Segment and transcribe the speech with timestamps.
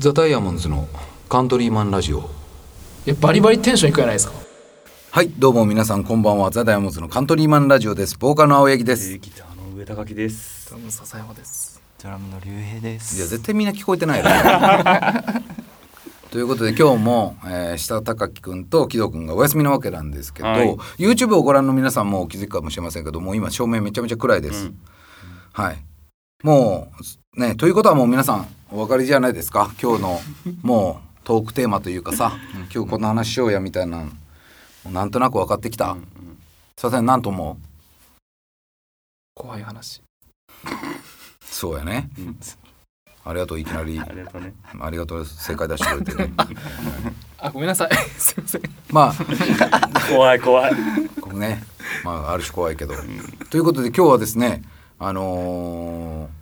[0.00, 0.88] ザ・ダイヤモンドズの
[1.28, 2.20] カントリーマンラジオ。
[2.20, 2.22] い
[3.10, 4.32] やバリバリテンションいくじゃないですか？
[5.10, 6.50] はいどうも皆さんこんばんは。
[6.50, 8.16] ザ・ダイヤモンドズのカントリーマンラジオです。
[8.18, 10.70] ボーカルの青柳です、ギターの上高木です。
[10.70, 11.82] どうも笹山です。
[12.02, 13.18] ドラムの竜兵です。
[13.18, 14.24] いや絶対みんな聞こえてないよ
[16.32, 20.74] ということで今日も、えー、下高木くんと木戸くんがお休みなわけなんですけど、はい。
[20.96, 24.78] YouTube をご覧の皆さんもお気づきかもしれませんけどもう今照明めちゃめちゃ暗いです、うん。
[25.52, 25.84] はい
[26.42, 26.90] も
[27.36, 29.70] うねということはもう皆さんお分かりじゃないですか？
[29.80, 30.20] 今日の
[30.62, 32.32] もうトークテーマというかさ。
[32.72, 34.08] 今日この話しようやみたいな。
[34.90, 35.94] なんとなく分かってきた、
[36.78, 37.62] さすがになんと思う
[39.34, 40.02] 怖い話。
[41.44, 42.08] そうやね。
[42.18, 42.38] うん。
[43.24, 44.00] ありがとういきなり。
[44.00, 44.54] ありがとうね。
[44.80, 46.32] ありがとう正解出してくれてね。
[47.38, 47.90] あごめんなさい。
[48.18, 48.62] すいません。
[48.90, 49.14] まあ。
[50.08, 50.72] 怖い怖い。
[51.20, 51.62] これね。
[52.02, 52.94] まあある種怖いけど。
[53.50, 54.62] ということで今日はですね
[55.00, 56.40] あのー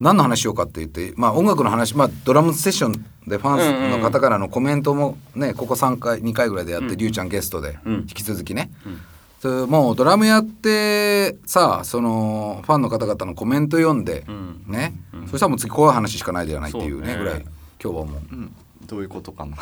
[0.00, 2.92] 何の話しようかって言って、まあ、音楽の話、まあ、ドラムセッション
[3.26, 6.96] でファンの方からのコメントもねここ3回2回ぐらいでやって、うん。
[6.96, 7.94] りゅうちゃんゲストでうん。
[7.96, 8.98] 引き続きね、うん。
[9.40, 14.62] それもうドラムやってさそのファンの方々のコメント読んで、うん。
[14.66, 15.28] ね、うん。
[15.28, 17.18] そしたらもう次怖い話しかないじゃないっていうねね。
[17.18, 17.44] ぐらい
[17.82, 18.06] 今日はもう。
[18.32, 18.54] うん。
[18.86, 19.54] どういうことかな。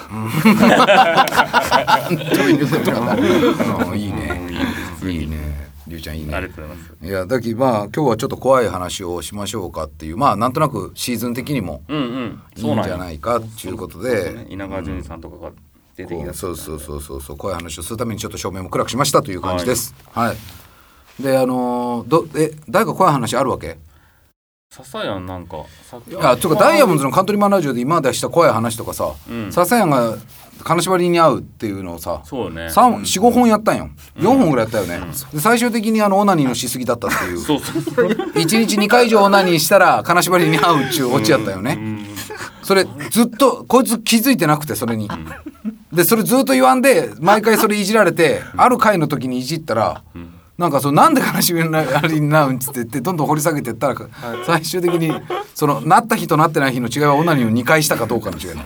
[2.08, 3.14] どういうことかな。
[3.90, 4.40] うんいいね。
[5.02, 6.34] うんいいねりゅうちゃんいいね。
[6.34, 7.06] ありがとうございます。
[7.06, 14.33] いやだきまあ今日はちょっと怖い話をしましょうかっていうまあなんとなくシーズン的にもいいんじゃないかっていうことで。
[14.34, 14.47] ね。
[14.50, 15.53] 稲川淳二さんとかが
[15.97, 19.94] 出てきたこうそうそうそうそうそう怖い話をするためにちょっと照明も暗くしましたという感じです。
[20.12, 23.78] はい、であのーどえ誰か怖い話あるわけ？
[24.70, 29.50] 笹谷なんかいやつうかダイヤモンドズのカントリーマンラジオで今までした怖い話とかさうん。
[29.50, 30.19] 笹谷が
[30.64, 32.66] 金縛りに会うっていうのをさそうね。
[32.66, 33.90] 45本やったんよ。
[34.16, 35.00] 4本ぐらいやったよね、
[35.32, 37.38] で最終的にあのオナニーのしすぎだったっていう。
[37.38, 38.06] そうそうそう。
[38.34, 42.06] 1日2回以上オナニーしたら金縛りに会うっちゅうオチやったよね、うん。
[42.62, 45.08] それずっとこいつ気づいてなくてそれに、
[45.92, 50.34] でそれずっと言わんで毎回それいじられてある回の時にいじったら、ん。
[50.58, 53.94] なんかそうなんで悲しみになりになるんつって言ってどんどん掘り下げてったら、
[54.44, 55.12] 最終的に
[55.54, 58.64] そのなった日となってない日の違いはオナニーを2回したかどうかの違いね。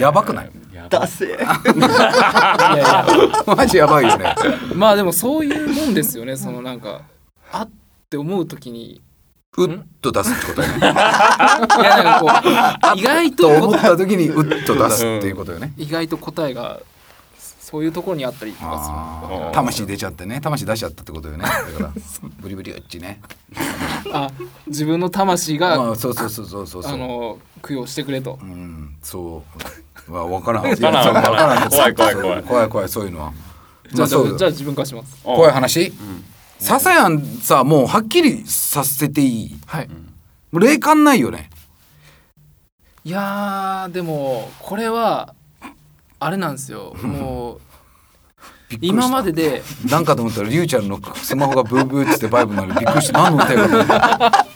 [0.00, 0.50] やばくない？
[0.96, 3.06] やばいいやいや。
[3.56, 4.34] マジやばいよね。
[4.74, 6.36] まあでもそういうもんですよね。
[6.36, 7.02] そのなんか
[7.52, 7.70] あっ
[8.10, 9.00] て思う時に。
[9.56, 10.74] うっと出すってことよね。
[10.78, 12.26] いやなんかこ
[12.94, 15.72] う意外と思とった時にうっと出すっていうことよね。
[15.76, 16.80] 意外と答えが
[17.70, 20.40] そういうところにあったりとか魂出ちゃってね。
[20.40, 21.44] 魂出しちゃったってことよね。
[21.44, 21.92] だから。
[22.40, 23.20] ブリブリうっちね。
[24.10, 24.30] あ
[24.66, 26.92] 自分の魂が、まあそうそうそうそうそうそう。
[26.94, 28.38] あの供養してくれと。
[28.40, 29.42] うん、そ
[30.08, 30.12] う。
[30.14, 30.64] わ、わからん。
[30.64, 30.94] わからん。
[30.94, 31.70] いやそうわからん。
[31.70, 32.42] 怖い怖い怖い。
[32.42, 32.88] 怖い怖い。
[32.88, 33.32] そういうのは。
[33.92, 34.38] じゃあ,、まそう。
[34.38, 35.18] じゃあ自分からします。
[35.22, 35.88] 怖い話？
[35.88, 35.92] う。
[35.92, 36.24] ん。
[36.58, 39.58] ささやんさ、もうはっきりさせていい？
[39.66, 39.88] はい。
[39.88, 39.94] も
[40.52, 41.50] う霊感ないよね。
[43.04, 45.34] いやーでもこれは
[46.20, 47.60] あれなんですよもう
[48.82, 49.32] 今まで。
[49.32, 53.22] でなんかと思ったら、りゅうちゃんのスマホがブーブーっつってバイブなのにびっくりした。
[53.22, 54.46] 何の歌よかった。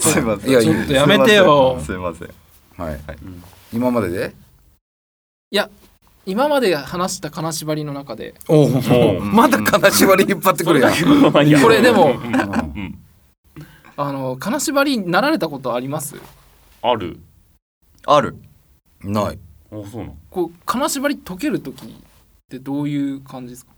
[0.00, 0.50] すいません。
[0.50, 2.28] いやいいちょっとやめてよすいません。
[2.76, 3.00] はい。
[3.22, 3.42] うん
[3.72, 4.34] 今までで。
[5.50, 5.70] いや
[6.26, 8.64] 今まで話した金縛りの中でおお
[9.18, 9.20] お。
[9.20, 10.92] まだ金縛り引っ張ってくるやん。
[10.92, 12.20] ここれでも
[13.96, 16.16] あの金縛りになられたことあります？
[16.82, 17.18] ある
[18.06, 18.36] ある。
[19.02, 19.38] ない。
[19.72, 20.16] あそうなの？
[20.30, 21.88] こう金縛り解ける時っ
[22.48, 23.72] てどういう感じですか？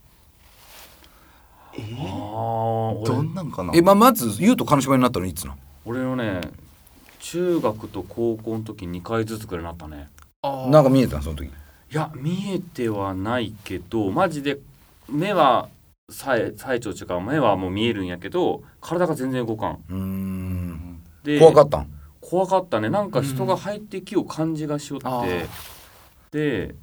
[1.75, 3.73] えー、ど俺んなんかな？
[3.75, 5.57] え、まあ、まず、言うと金縛りになったのいつなの？
[5.85, 6.41] 俺のね
[7.21, 10.09] 中学と高校の時2回ずつくらいなったね
[10.43, 11.47] あなんか見えたのその時。
[11.47, 11.51] い
[11.95, 14.59] や見えてはないけどマジで
[15.09, 15.69] 目は
[16.11, 21.03] 最最長っていうか目はもう見えるんやけど体が全然動かんうーん。
[21.23, 21.93] で怖かったん？
[22.21, 25.47] 怖かったねなんか人が入ってきよう感じがしよって、
[26.33, 26.75] あーで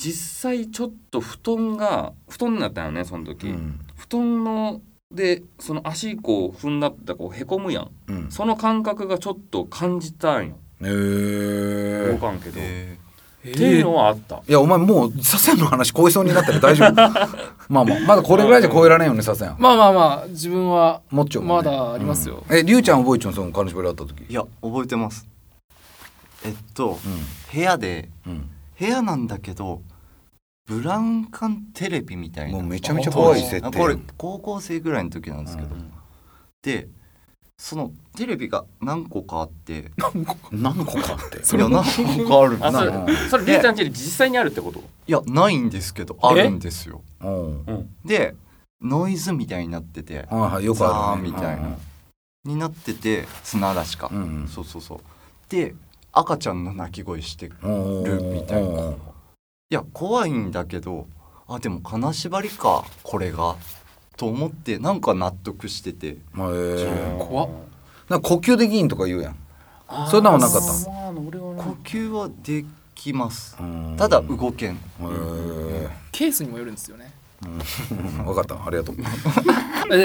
[0.00, 3.80] 実際ちょっと布団が布団になったよねその時、うん。
[3.96, 4.80] 布団の
[5.12, 7.90] でその足こう踏んだってこうへこむやん。
[8.08, 8.30] うん。
[8.30, 10.56] その感覚がちょっと感じたんよ。
[10.80, 12.12] えー。
[12.12, 12.96] 動かんけど、え
[13.46, 14.42] っていうのはあった。
[14.48, 16.94] いやお前もうサセンの話超えそうになったら大丈夫。
[17.68, 22.44] まあまあまだこれぐらいじゃ超えられんよねサセンまあまあまあ自分はもっちょまだありますよ。
[22.48, 22.56] うん。
[22.56, 24.22] えりゅうちゃん覚えちゃんその金縛りあった時。
[24.22, 25.29] ーいや覚えてます。
[26.44, 28.50] えっとう部屋でんうん。
[28.78, 29.82] 部屋なんだけど
[30.66, 32.58] ブラウン管テレビみたいな。
[32.58, 33.66] もうめちゃめちゃ怖い設定。
[33.66, 35.92] あこれ高校生ぐらいの時なんですけど、うん。
[36.62, 36.88] で
[37.58, 39.90] そのテレビが何個かあって。
[40.50, 41.56] 何の子かって？
[41.56, 41.84] いや何
[42.24, 44.80] 個かあるんですあそよれそれりえちゃんちに実際にあるってこと？
[44.80, 44.82] い
[45.12, 47.02] やないんですけどあるんですよ。
[48.04, 48.34] で
[48.80, 50.26] ノイズみたいになってて。
[50.30, 51.30] はいはいよくあるね。
[51.30, 51.76] ザーみたいな。
[52.44, 54.48] になってて砂嵐か、うんうん。
[54.48, 55.00] そうそうそう。
[55.50, 55.74] で
[56.12, 57.54] 赤ちゃんの泣き声してる
[58.04, 58.90] るみたいな。
[58.90, 58.94] い
[59.70, 61.06] や怖いんだけど
[61.46, 63.56] あでも金縛りかこれが。
[64.16, 66.18] と思ってなんか納得してて。
[66.32, 67.48] まあえー怖っ。
[68.08, 69.36] なんか呼吸できんとか言うやん。
[70.10, 70.60] そんなもんなかった？
[70.60, 72.64] 呼吸はで
[72.94, 73.56] きます。
[73.58, 73.94] うん。
[73.96, 74.78] ただ動けん。
[75.00, 75.90] えー。
[76.12, 77.12] ケースにもよるんですよね
[77.44, 77.48] う
[77.94, 78.24] ん。
[78.24, 78.54] 分かった。
[78.54, 78.96] ありがとう。
[79.92, 80.04] え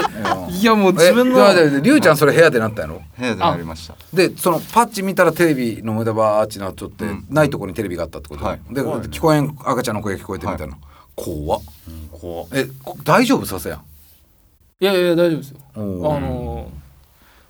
[0.50, 3.02] いやもう自分のりゅうちゃんそれ部屋でなったやろ？
[3.18, 3.94] 部屋でなりました。
[4.12, 7.26] でそのパッチ見たらテレビの無駄バーッチなっちゃって、うん。
[7.30, 8.60] ないとこにテレビがあったってこと、はい。
[8.70, 10.76] で聞こえん赤ちゃんの声が聞こえてみたいな、
[11.14, 11.62] 怖っ。
[12.10, 12.48] 怖っ。
[12.52, 13.46] えこ大丈夫？
[13.46, 13.80] させやん
[14.80, 15.58] いやいや大丈夫ですよ。
[15.74, 16.68] あの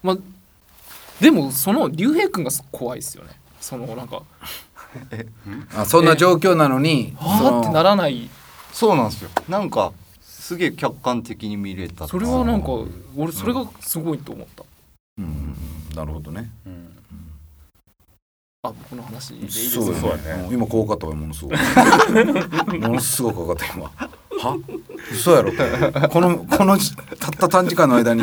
[0.02, 0.16] ーまあ
[1.20, 3.30] でもその竜兵君が怖いですよね。
[3.60, 4.22] そのなんか。
[5.76, 8.30] あそんな状況なのにはあってならない
[8.76, 9.30] そうなんですよ。
[9.48, 12.06] なんかすげえ客観的に見れた。
[12.06, 12.68] それはなんか
[13.16, 14.64] 俺それがすごいと思った。
[15.16, 15.56] うん
[15.94, 16.50] なるほどね。
[16.66, 16.88] うん。
[18.64, 20.44] あ僕の話でいいですそうかそうやね。
[20.48, 21.56] うん今怖かったわものすごく。
[22.78, 23.84] ものすごく怖かった今。
[23.86, 24.58] は？
[25.10, 25.52] 嘘やろ
[26.10, 28.22] このこのじたった短時間の間に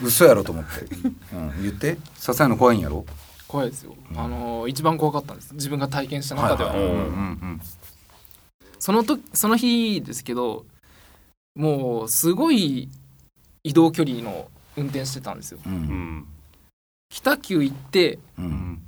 [0.00, 0.70] 嘘やろと思って、
[1.34, 1.98] うん、言って。
[2.16, 3.04] 支えるの怖いんやろ？
[3.48, 3.96] 怖いですよ。
[4.14, 5.52] あのー一番怖かったんです。
[5.54, 6.88] 自分が体験した中では、はいはい。
[6.88, 7.60] うんうん
[8.88, 10.64] その時その日ですけど
[11.54, 12.88] もうすごい
[13.62, 14.48] 移動距離の
[14.78, 15.58] 運転してたんですよ。
[15.66, 15.76] ううん。
[16.20, 16.26] ん
[17.10, 18.80] 北九行ってううん。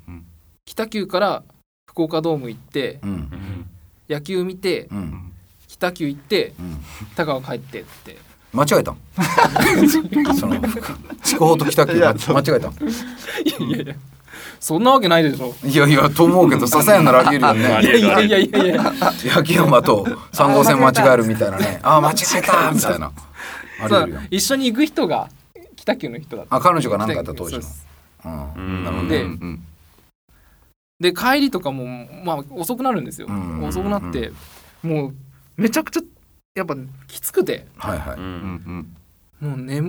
[0.64, 1.42] 北九から
[1.86, 3.10] 福岡ドーム行ってうん。
[3.10, 3.70] うん。
[4.08, 5.32] 野球見てうん。
[5.68, 6.78] 北九行ってうん。
[7.14, 8.16] 田川帰ってって。
[8.54, 8.96] 間違えたん？
[10.34, 10.58] その
[11.22, 12.14] 筑豊と北九間違
[12.56, 12.72] えたん？
[13.68, 13.94] いやいや
[14.58, 15.54] そんなわけないでしょ。
[15.64, 17.66] いやいやと思うけど 笹谷ならありえるよね。
[17.74, 18.92] ありえるいやいやいやいや。
[19.24, 21.80] 野球馬と3号線間違えるみたいなね。
[21.84, 23.12] あー間違えたみたいな。
[23.80, 25.28] あり一緒に行く人が
[25.76, 26.42] 北九の人だ。
[26.42, 27.62] ったあ彼女が何かやった当時の。
[27.62, 27.68] そ
[28.24, 28.54] うん。
[28.54, 28.84] うん。
[28.84, 29.62] なるほどでねうん。
[31.00, 31.86] で帰りとかも
[32.24, 33.26] まあ遅くなるんですよ。
[33.28, 34.32] うん遅くなって
[34.82, 35.14] もう
[35.56, 36.02] めちゃくちゃ
[36.54, 36.76] やっぱ
[37.06, 37.66] きつくて。
[37.76, 38.18] はいはい。
[38.18, 38.24] うん。
[38.24, 38.86] うん
[39.40, 39.50] うん。
[39.50, 39.80] もう寝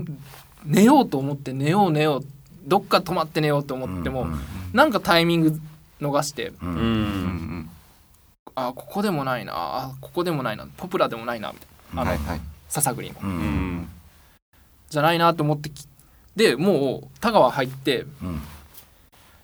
[0.63, 2.25] 寝ようと思って寝よう寝よう
[2.63, 4.39] どっか泊まって寝ようと思っても、うん
[4.73, 5.59] なんかタイミング
[5.99, 6.47] 逃して。
[6.47, 7.69] ううんんうんうん。
[8.55, 12.01] あここでもないなあここでもないなポプラでもないなみたいな。
[12.01, 12.41] あの、はいはい。
[12.69, 13.19] 笹栗も。
[13.21, 13.33] ううん。
[13.79, 13.89] ん
[14.89, 15.87] じゃないなと思ってき
[16.35, 18.41] でもう田川入ってうん。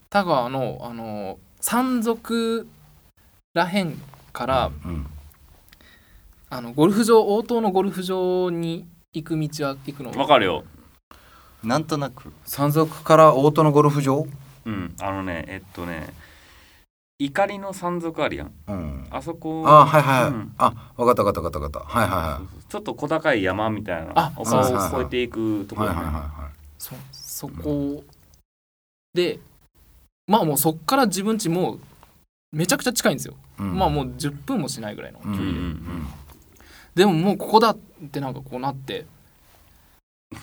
[0.10, 2.68] 田川のあの山賊
[3.54, 4.00] らへん
[4.32, 5.06] から、うん
[6.50, 10.12] あのゴルフ場応答のゴルフ場に行く道は行くの？
[10.12, 10.64] わかるよ
[11.64, 12.32] なんとなく。
[12.46, 14.28] 山賊から大戸のゴルフ場？
[14.66, 14.96] うん。
[15.02, 16.14] あのねえっとね
[17.20, 18.52] 怒りの山賊あるやん。
[18.68, 19.08] うん。
[19.10, 19.64] あそこ。
[19.68, 20.54] あはいはいはい、うん。
[20.58, 21.80] あ分かった分かった分かった。
[21.80, 22.10] 分かったはい。
[22.10, 26.22] はちょっと小高い山みたいなあをそうそうそう越えていくといはいはいころねはい。
[26.22, 28.04] はそそこ。
[29.14, 29.40] で
[30.28, 31.80] まあもうそっから自分家もう
[32.52, 33.76] めちゃくちゃ近いんですよ、い、うん。
[33.78, 36.08] まあもう10分もしないぐらいの距うん離で、うん。
[36.94, 37.78] でももうここだっ
[38.12, 39.06] てなんかこうなって。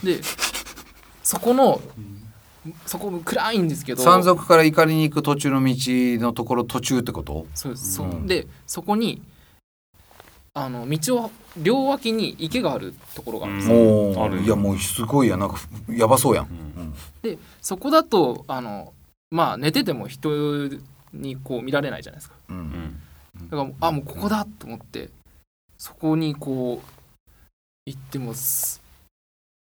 [0.03, 0.19] で
[1.25, 1.81] そこの
[2.87, 7.47] そこ暗いんですけど山賊から怒りに行く途中の道のところ途中ってこと？
[7.55, 8.07] そうです、そう。
[8.07, 8.27] ん。
[8.27, 9.21] でそこに
[10.55, 14.17] あの道を両脇に池があるところがあるんですよ、うん。
[14.19, 15.57] おあるいやもうすごいやなんか
[15.89, 16.49] やばそうやん、う
[16.81, 18.93] んでそこだとあの
[19.31, 20.31] まあ寝てても人
[21.13, 22.37] にこう見られないじゃないですか。
[22.51, 22.57] うん。
[22.57, 23.49] うん。
[23.51, 25.09] だからもうあもうここだと思って
[25.77, 26.89] そこにこう
[27.87, 28.81] 行ってもす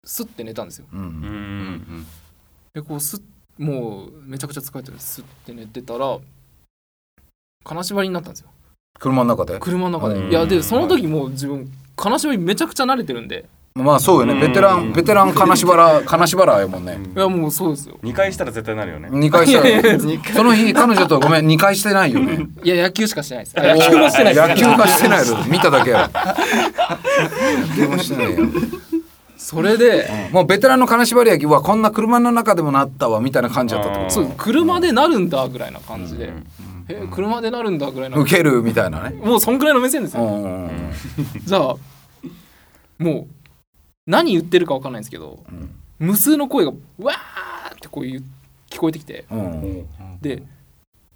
[0.07, 0.87] すって寝たんですよ。
[0.93, 1.09] うんううん
[1.99, 2.07] ん
[2.73, 3.21] でこうすっ
[3.59, 6.19] もうめちゃくちゃ疲れてるすって寝てたら
[7.65, 8.49] 金縛りになったんですよ。
[8.99, 9.59] 車の中で？
[9.59, 13.47] 車の中うんでいやでその時もう自分金縛りめちゃくちゃ慣れてるんで。
[13.75, 14.33] まあそうよね。
[14.33, 16.99] うんベテランベテラン金縛ら 金縛らやもんね。
[17.15, 17.99] いやもうそうですよ。
[18.03, 19.09] 2回したら絶対なるよね。
[19.11, 19.99] 2回したら。
[20.35, 22.47] その日彼女とごめん2回してないよね。
[22.63, 23.59] いや野球しかしてないです。
[23.59, 24.49] あ野球もしてないです。
[24.49, 26.11] 野球がしてないよ見ただけや
[27.71, 28.47] 野球もしてないよ
[29.47, 36.47] それでもうベテランの金縛り焼きはこんな車の中でもなったわみたいな感じだったってこそう車でなるんだぐらいな感じで、うん。
[36.89, 38.17] え車でなるんだぐらいな。
[38.17, 39.11] と受けるみたいなね。
[39.11, 40.93] もうそんぐらいの目線ですうよ、ん
[41.47, 41.77] じゃあ
[42.99, 43.27] もう
[44.05, 45.39] 何言ってるか分かんないんですけど
[46.01, 48.25] 無数の声がわーってこういう
[48.69, 49.27] 聞こえてきて。
[49.31, 49.87] うん
[50.21, 50.43] で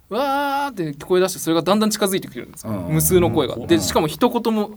[0.07, 3.55] わーって聞こえ出してそれがだんだん近づいてくるんですよ、うん無数の声が。
[3.55, 4.71] うんでしかも一言も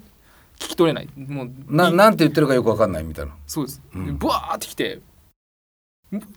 [0.59, 1.09] 聞き取れない。
[1.17, 2.11] もうなな。
[2.11, 3.33] んて言ってるかよくわかんないみたいな。
[3.47, 4.07] そうです、うん。
[4.07, 5.01] でブワーってきて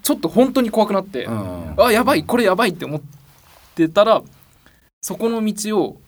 [0.02, 1.76] ちょっと本当に怖くなって、うん。
[1.78, 3.02] あやばいこれやばいって思っ
[3.76, 4.22] てたら
[5.02, 6.02] そこの道を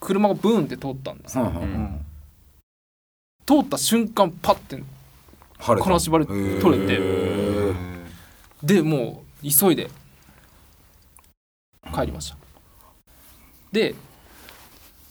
[0.00, 2.06] 車がブーンって通ったんです、うんうんうん。
[3.46, 4.82] 通った瞬間パッて
[5.58, 7.72] 金縛り取れて。
[8.62, 9.90] でもう急いで
[11.92, 12.36] 帰りました。
[13.72, 13.96] で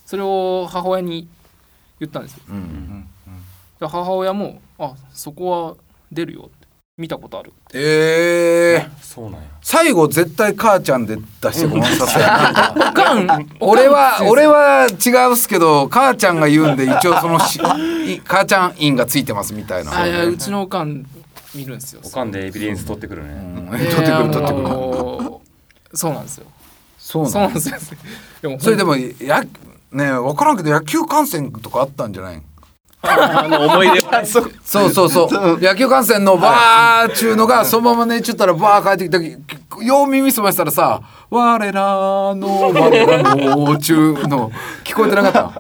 [0.05, 1.27] それを母親に
[2.01, 2.43] 言ったんですよ。
[2.49, 3.07] うん。
[3.79, 5.75] で母親も「あそこは
[6.11, 6.61] 出るよ」って。
[6.97, 7.53] 見たことある。
[7.73, 9.47] えー、そうなんや。
[9.61, 17.59] 最後絶対母ちゃんで出してごめんなさいおかん 俺は俺は違うっすけど母ちゃんが言うんで一応そのし
[18.05, 19.97] い母ちゃん印がついてますみたいな。
[19.97, 21.05] あいやうちのおかん
[21.55, 22.01] 見るんですよ。
[22.03, 25.41] おかんでエビデンス取ってくるうねんで取ってくる取ってくる。
[25.93, 26.45] そうなんですよ。
[26.99, 27.77] そうそうななんですよ。
[28.41, 29.43] でもそれでもや
[29.91, 32.41] ね分からんけど野球観戦とかあったんじゃない？
[33.03, 34.51] あの思い出は そう。
[34.63, 39.19] そうそう野球観戦のバーっちゅうのがそのまま寝ちゃったらバー帰ってきた
[39.79, 41.81] 時よう耳澄ましたらさ「我ら
[42.35, 44.51] の我らの」ちゅうの
[44.83, 45.51] 聞こえてなかった？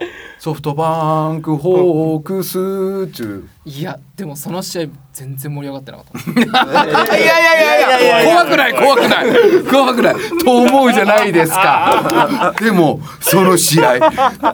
[0.41, 3.69] ソフトバンクホークスっちゅう。
[3.69, 6.17] いやでもその試合全然盛り上がってなかった。
[7.15, 9.63] いやいやいやいや怖くない怖くない。
[9.71, 10.15] 怖くない。
[10.43, 12.55] と思うじゃないですか。
[12.59, 13.99] でもその試合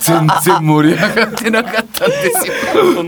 [0.01, 2.53] 全然盛り上がってなかったんですよ。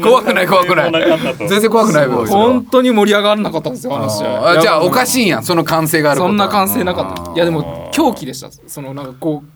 [0.02, 0.92] 怖くない怖くない。
[1.38, 4.62] 全然怖くない本当に盛り上がらなかったんですよあの試合。
[4.62, 5.28] じゃあおかいしいん。
[5.28, 7.34] やその歓声があることそんな歓声なかった。
[7.34, 8.48] いやでも狂気でした。
[8.68, 9.50] そのなんかこう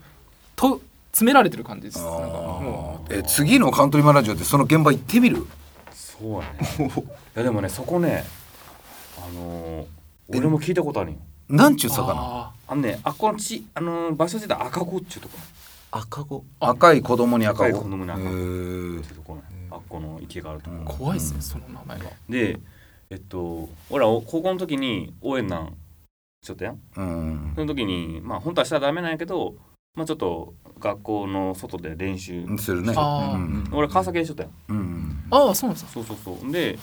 [0.57, 0.81] と
[1.13, 1.99] 詰められてる感じです。
[1.99, 5.45] なんかもえ次のカントリーマンラジオでその現場行ってみる？
[5.93, 6.91] そうやね。
[7.35, 8.23] いやでもねそこね
[9.17, 9.85] あのー
[10.29, 11.19] 俺も聞いたことあるんよ。
[11.49, 12.13] なんちゅうう魚？
[12.15, 15.37] ああのねあっこのちあのー場所自体赤子っちゅうとこ。
[15.91, 16.43] 赤子。
[16.59, 18.25] 赤い子供に赤赤い子子供に赤子。
[18.25, 19.41] っていうとこね。
[19.69, 20.77] あっこの池があるとこ。
[20.95, 22.05] う怖いっすねその名前が。
[22.27, 22.59] で
[23.11, 25.75] えっと俺ら高校の時に応援団
[26.41, 26.79] しとったやん。
[26.97, 29.53] うんその時にまあ本当はしたらダメなんやけど
[29.95, 32.93] まあちょっと学校の外で練習するね。
[32.95, 33.35] あー。
[33.35, 33.69] うん。
[33.73, 35.23] 俺川崎でしとったやんうん。
[35.29, 35.91] ああそうなんですか。
[35.91, 36.51] そうそうそう。
[36.51, 36.79] で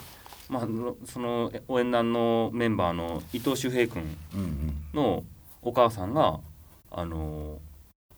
[0.48, 0.68] まあ
[1.04, 5.24] その応援団のメンバーの伊藤修平君うんの
[5.62, 6.38] お母さんが
[6.90, 7.58] あの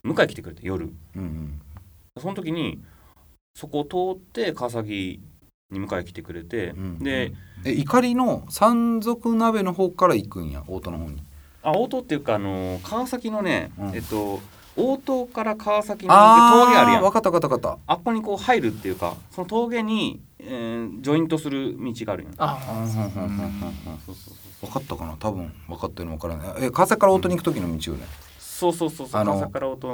[0.04, 0.92] 迎え来てくれて夜。
[1.16, 1.60] うんうん。
[2.20, 2.82] その時に
[3.54, 5.20] そこを通って川崎
[5.70, 7.32] に迎え来てくれて、うんで
[7.64, 11.22] え怒りの山賊鍋の方から行くんや大戸の方に。
[11.62, 13.94] あ大東っていうかあの川崎のね、うん。
[13.94, 14.40] えっと
[14.76, 17.02] 大東から川崎に峠あるやん。
[17.02, 22.32] 分かった分かった分かっあっこにこう入るっていうかその峠に、えージョイントする道があるやん。
[22.38, 23.98] あたうんうんうんうんうん。
[24.06, 25.16] そうそう分かったかな？
[25.18, 26.64] 多分分かってるの分からない。
[26.64, 28.06] え川崎から大戸に行く時の道をね？
[28.38, 29.88] そうそうそうそうあの川崎から大東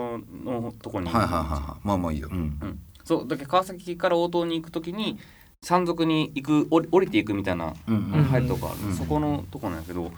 [0.45, 1.09] のとこに。
[1.09, 1.81] はいはいはいはい。
[1.87, 2.29] まあまあいいよ。
[2.31, 2.37] うん。
[2.37, 5.19] うん、そうだけど川崎から大東に行くときに
[5.63, 8.25] 山賊に行く降り降りていくみたいなうんうん。
[8.25, 10.13] 入るとこある、うんそこのとこなんやけど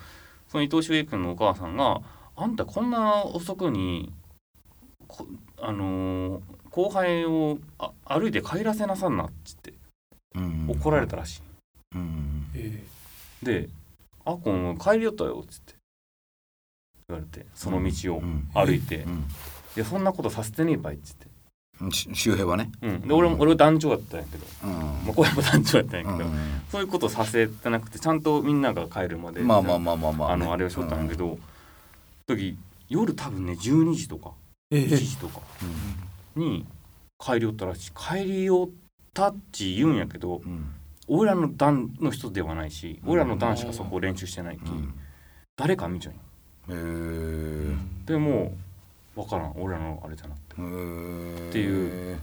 [0.48, 2.02] その伊藤修一君のお母さんが
[2.36, 4.19] 「あんたこんな遅くにこ
[5.60, 9.74] あのー後輩をあ歩いて帰らせなさんな」っつって
[10.36, 10.66] うん。
[10.70, 11.42] 怒られたらしい、
[11.96, 12.46] うん。
[12.54, 12.84] え
[13.42, 13.68] で
[14.24, 15.74] 「あっこん帰りよったよ」っつって
[17.08, 18.48] 言われてその道をうん。
[18.54, 19.08] 歩いてう
[19.76, 21.26] 「いやそんなことさせてねえばい」っつって、
[22.14, 22.70] 周平はね。
[22.82, 24.70] うん、で俺も俺は団長だったんやけど、うん。
[24.70, 26.32] まあ、これも団長だったんやけど、う
[26.70, 30.44] そういうことさせてなくてちゃんとみんなが帰るまでんまあまあまあまあまあね。
[30.44, 31.38] あのあれをしとったんやけど、
[32.28, 32.56] 時
[32.88, 34.32] 夜多分ね12時とか
[34.70, 35.40] え1時とか。
[36.36, 36.64] に
[37.18, 37.92] 帰りよったらしい。
[37.92, 38.74] 帰りよっ
[39.12, 40.40] たっち言うんやけど
[41.08, 44.94] 俺らの団の人ではないし俺らの団しかそこを練習してないき、うん。
[45.56, 46.12] 誰か見ちゃ
[46.68, 48.52] うへーでも
[49.16, 49.52] 分からん。
[49.56, 50.54] 俺らのあれじゃなくて。
[50.54, 52.20] っていう。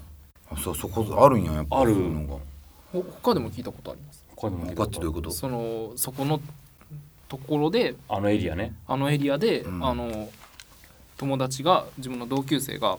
[0.50, 1.82] あそうそこあるんややっぱ。
[1.82, 1.94] ある。
[1.94, 2.42] そういうのが。
[2.94, 4.26] ほ他でも聞いたことあります？
[4.36, 5.32] 他でも聞いたこと他ってどういうこと？
[5.32, 6.40] そのそこの
[7.28, 8.74] ところであのエリアね。
[8.88, 9.86] あのエリアで、うん。
[9.86, 10.30] あの
[11.18, 12.98] 友達が自分の同級生が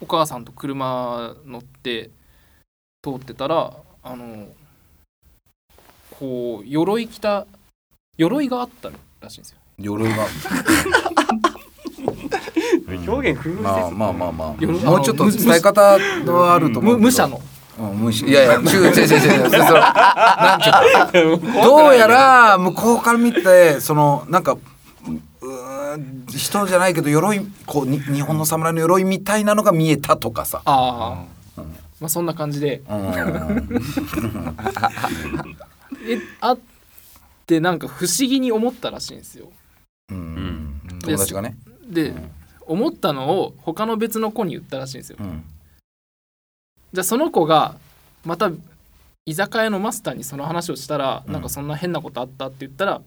[0.00, 2.10] お母さんと車乗って
[3.02, 3.72] 通ってたら
[4.02, 4.46] あの
[6.18, 7.46] こう鎧着た
[8.16, 9.58] 鎧があったらしいんですよ。
[9.78, 10.26] 鎧が。
[12.88, 14.54] 表現工夫してまあまあまあまあ。
[14.60, 17.36] 鎧もうちょっと伝え方はあると思う武者の。
[17.36, 17.48] うん
[17.78, 21.52] いやいや違う違う違う違うそれなんちゅうか。
[21.62, 24.58] どうやら向こうから見てそのなんか
[25.40, 30.62] うーん人じゃないけど鎧こうに日本の侍の鎧みたいなのが見えたとかさ。
[30.64, 31.26] あ
[31.56, 31.62] あ、
[32.00, 32.82] まあそんな感じで。
[32.88, 33.06] うん。
[36.06, 36.58] えあっ
[37.46, 39.50] てなんか不思議に思ったらしいんですよ。
[40.10, 40.80] うん。
[41.02, 41.56] 友達がね。
[41.86, 42.30] で、うん。
[42.66, 45.16] 思ったのを他の別の子に言ったらしいんですよ。
[45.20, 45.44] うん。
[46.92, 47.76] じゃあその子が
[48.24, 48.50] また
[49.26, 53.02] 居酒屋のマスターにその話をしたら、うんなんかそんな変なことあったって言ったら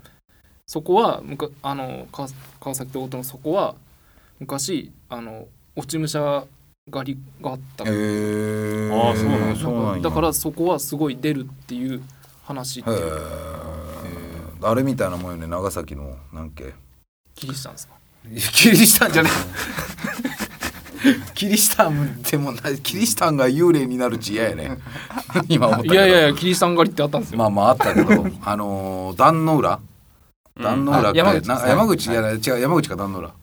[0.71, 2.29] そこはむかあの川
[2.61, 3.75] 川崎と大戸のそこは
[4.39, 6.45] 昔あの落ち武者
[6.89, 10.01] 狩りがあった、へえあーそうなんだそうなんや。
[10.01, 12.01] だからそこはすごい出るっていう
[12.43, 12.97] 話ってへえ
[14.61, 15.45] あれみたいなもんよね。
[15.45, 16.73] 長崎のなんけ。
[17.35, 17.95] キリシタンですか？
[18.53, 19.29] キリシタンじゃね
[21.05, 22.77] えキリシタンでもない。
[22.77, 24.77] キリシタンが幽霊になるち嫌やね。
[25.49, 25.93] 今思ったけど。
[25.95, 28.25] いやいやいやキリシタン狩りってあったんですよ、まあまああったけど。
[28.41, 29.81] あのー壇の浦
[30.61, 33.33] 壇の浦って、あ山口な山口いや違う山口か壇の浦。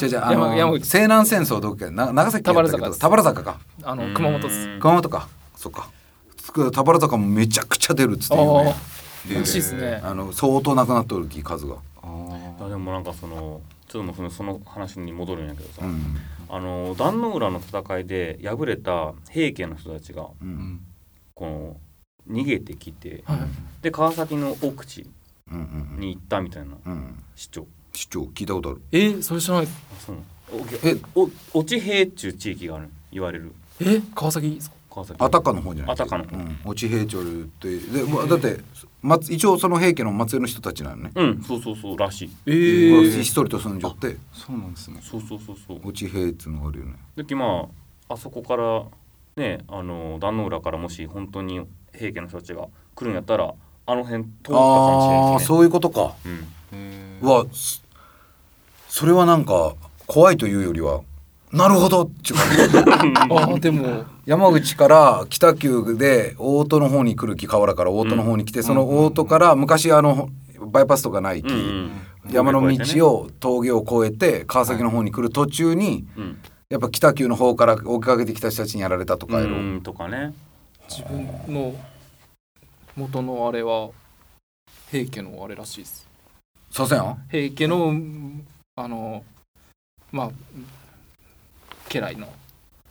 [0.00, 0.84] 違う違うあの山山口。
[0.84, 2.78] 西南戦争どっかな長崎やったけ？
[2.78, 3.00] ど田原坂です。
[3.00, 3.60] 田原坂か。
[3.82, 4.68] あの熊本です。
[4.68, 4.80] うん。
[4.80, 5.28] 熊本か。
[5.56, 5.88] そっか。
[6.36, 8.74] つく田原坂もめちゃくちゃ出るっつってあ言うね
[9.30, 10.00] あらしいですね。
[10.04, 11.76] あの相当なくなっとるき数が。
[12.02, 16.16] ああでもなんかそのちょっとそのその話に戻るんやけどさ、うん。
[16.48, 20.80] あの壇ノ浦の戦いで敗れた平家の人たちがうんん。
[21.34, 21.76] この
[22.30, 23.38] 逃げてきてはい。
[23.82, 25.10] で川崎の奥地
[25.50, 27.22] に行ったみたいなうん。
[27.34, 28.82] 市長市長聞いたことある。
[28.92, 29.68] えー、それ知らない。
[30.04, 30.16] そう。
[30.16, 30.26] なの
[30.84, 31.22] えお
[31.54, 32.88] お落平っちゅう地域がある。
[33.10, 33.52] 言われる。
[33.80, 34.76] え川崎ですか？
[34.90, 35.24] 川崎。
[35.24, 35.92] あたかの方じゃない。
[35.94, 36.24] あたかの。
[36.24, 36.72] うん。
[36.72, 37.24] 越平町っ
[37.60, 37.78] て。
[37.78, 38.58] でまあだって
[39.02, 41.12] 松一応その平家の末裔の人たちなのね。
[41.14, 41.42] うん。
[41.42, 42.30] そうそうそうらしい。
[42.46, 44.16] えー、ひっそりと住んじゃって。
[44.32, 45.00] そうなんですね。
[45.02, 45.90] そうそうそうそう。
[45.90, 46.94] 越平っていうのがあるよね。
[47.16, 47.68] でま
[48.08, 48.84] ああそこから
[49.36, 53.54] ねあの壇ノ浦からもし本当に平家の人たちが来るんやったら
[53.86, 55.46] あの辺通ったかもしれああないですね。
[55.46, 56.14] そういうことか。
[56.24, 56.32] うん。
[56.72, 57.80] へうわそ
[58.88, 59.74] それはなんか
[60.06, 61.02] 怖いというよりは
[61.52, 62.38] なるほどっていう。
[62.38, 70.28] 感じ あーでも山口から北九で大戸の方に来る木河原から大戸の方に来て、その大戸から昔あの
[70.60, 71.58] バイパスとかない木、うん
[72.26, 72.32] うん。
[72.32, 76.38] 山の道を峠を越えて川崎の方に来る途中にうん。
[76.68, 80.34] やっぱ北九の方から追いかけてきた人たちにやられたとかやろ、うんとかね。
[80.88, 81.72] 自分の
[82.96, 83.90] 元のあれは
[84.90, 86.08] 平家のあれらしいです。
[86.70, 87.92] させやん平家の
[88.74, 89.22] あの
[90.10, 90.30] まあ
[91.90, 92.28] 家来の。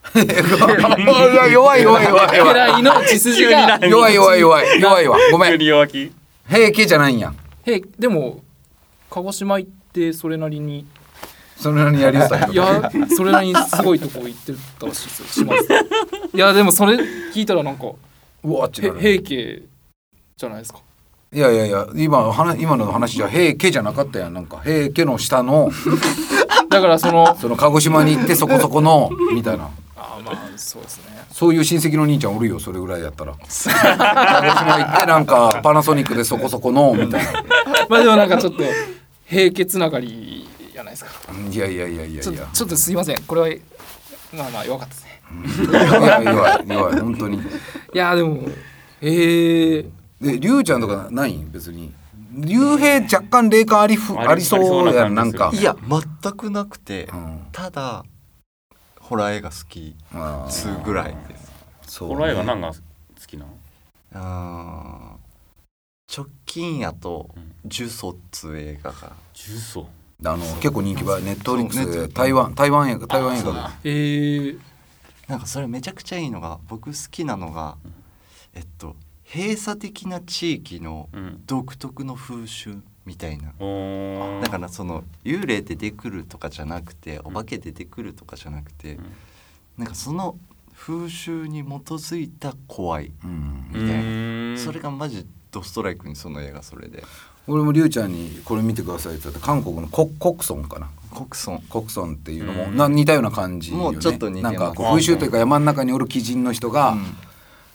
[0.15, 2.83] 弱い弱い弱い家弱い。
[2.83, 3.79] 来の血筋が。
[3.79, 4.79] 急に弱い弱い弱い。
[4.79, 5.17] 弱いわ。
[5.31, 5.63] ごめん。
[5.63, 6.11] 弱気。
[6.47, 7.29] 平家じゃないんや。
[7.29, 8.43] ん平でも
[9.09, 10.85] 鹿児島行ってそれなりに。
[11.57, 15.27] それなりにやりたけどいやそれなりにすごいとこ行ってたらしいですよ。
[15.27, 15.67] します。
[16.35, 16.97] いやでもそれ
[17.33, 17.85] 聞いたらなんか
[18.43, 19.63] うわっちへなる平家
[20.37, 20.79] じゃないですか。
[21.31, 24.59] いやいやいや今話今の話じゃ平家じゃなかったやんなんか。
[24.61, 25.71] 平家の下の。
[26.69, 29.69] だからそのその鹿児島に行ってそこそこのみたいな。
[29.95, 31.03] あーまあそうですね。
[31.31, 33.31] そういう親戚の兄ちゃんおるよそれぐらいやったら。
[33.31, 37.31] 鹿児島行ってなんかパナソニックでそこそこのみたいな。
[37.87, 38.63] まあでもなんかちょっと
[39.25, 41.11] 平家つながりじゃないですか。
[41.49, 42.21] いやいやいやいやいや。
[42.21, 43.21] ちょっとすいません。
[43.21, 43.47] これは
[44.33, 45.69] まあまあ弱かったですね。
[45.71, 47.37] いや弱い弱い本当に。
[47.37, 47.41] い
[47.93, 48.43] やでも
[49.01, 49.85] ええ
[50.25, 51.35] で龍ちゃんとかない？
[51.35, 51.93] ん別に。
[52.37, 55.51] 竜兵若干霊感ありふありありそうやんなんか。
[55.53, 57.47] いや全くなくてうん。
[57.51, 58.03] ただ
[58.99, 61.51] ホラー映画好きあーすぐらいです。
[61.87, 62.75] そうホラー映画何が好
[63.27, 63.51] きなの？
[64.13, 69.13] あー直近やとうん「呪詛」っつう映画が。
[69.33, 69.87] 重曹
[70.23, 72.09] あの結構人気ばネットフリックス。
[72.09, 73.51] 台湾台湾映画台湾映画
[73.83, 73.89] で。
[73.89, 74.57] ええ
[75.27, 77.77] なんかそれめちゃくちゃいいのが僕好きなのが
[78.53, 78.95] えっと
[79.33, 81.43] 閉鎖的な地域のうん。
[81.45, 83.53] 独特の風習みたいな。
[83.59, 84.41] おー。
[84.41, 89.05] だからその幽霊出てくるとかじゃなくてお化け出てくるとかじゃなくてうん。
[89.77, 90.37] なんかその
[90.75, 93.93] 風習に基づいた怖いうんみたいな。
[93.93, 94.57] うーん。
[94.57, 97.03] それがマジドストライクにその映画それで。
[97.47, 100.89] 俺も龍ちゃんにこれ見てくださいって言って韓国のココクソンかな。
[101.11, 101.63] コクソン。
[101.69, 102.77] コクソンっていうのもうん。
[102.77, 103.83] な似たような感じよね。
[103.83, 104.53] もうちょっと似てます。
[104.59, 107.05] なんか風習というか山の中におる鬼人の人が、うん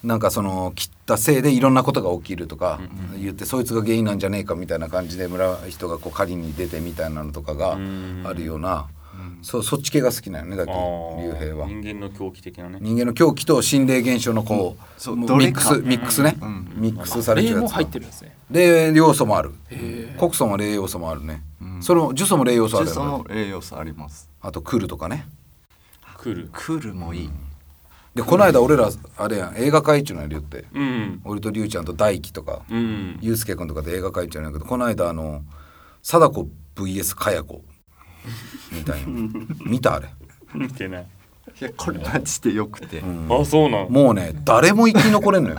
[0.02, 2.80] なんかその切ったせいでいろんなことが起きるとか
[3.14, 8.22] うん言ってそいつが原因なんじゃねえかみたいな感じで村人がこう狩りに出てみたいなのとかがうん。
[8.26, 9.38] あるようなうん。
[9.42, 11.66] そうそっち系が好きなよねだけ竜兵は。
[11.66, 12.78] 人間の狂気的なね。
[12.80, 18.36] 人間の狂気と心霊現象のこう,、ミックスミックスね、うんミックスされてるやつ霊も入ってるんですね。
[18.50, 19.50] 霊要素もある。
[19.70, 19.76] へ
[20.12, 21.82] えコクソンは霊要素もあるね、うん。
[21.82, 23.12] その呪詛も霊要素あるそよね。
[23.12, 24.30] の栄養素あります。
[24.40, 25.26] あとクールとかね。
[26.16, 26.48] 来る。
[26.52, 27.30] クールもいい
[28.14, 30.64] でこの間俺らあれやん映画会っちゅうのやるよって。
[30.74, 31.20] うん。
[31.24, 33.18] 俺と龍ちゃんと大輝とかうん。
[33.20, 35.42] ゆうすけくんとかで映画会っちゅうのやけどこの間あの
[36.02, 37.62] 貞子 VS かや子。
[38.72, 39.06] みたいな。
[39.64, 40.08] 見たあれ、
[40.54, 41.06] 見てない。
[41.60, 42.98] いやこれマジでよくて。
[42.98, 43.28] うん。
[43.30, 43.90] あそうなん。
[43.90, 45.56] もうね誰も生き残れんのよ。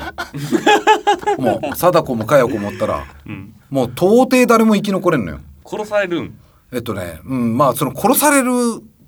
[1.39, 3.53] もう貞子もかや子もおったらうん。
[3.69, 5.39] もう到底誰も生き残れんのよ。
[5.65, 6.33] 殺されるん？
[6.73, 8.51] えっとね、うん、まあその殺される